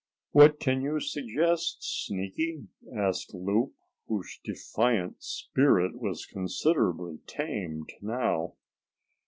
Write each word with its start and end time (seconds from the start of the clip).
"What 0.31 0.59
can 0.59 0.81
you 0.81 0.99
suggest, 0.99 1.77
Sneaky?" 2.05 2.69
asked 2.91 3.35
Loup, 3.35 3.75
whose 4.07 4.39
defiant 4.43 5.21
spirit 5.21 6.01
was 6.01 6.25
considerably 6.25 7.19
tamed 7.27 7.91
now. 8.01 8.55